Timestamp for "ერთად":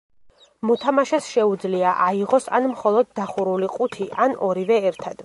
4.93-5.17